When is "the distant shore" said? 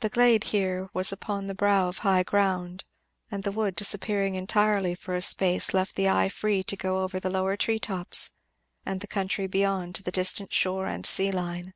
10.02-10.86